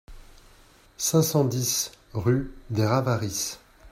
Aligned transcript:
cinq 0.97 1.21
cent 1.21 1.43
dix 1.45 1.91
rue 2.15 2.51
des 2.71 2.87
Ravarys 2.87 3.59